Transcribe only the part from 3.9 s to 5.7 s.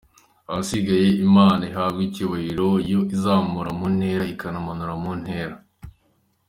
ntera ikanamanura mu ntera.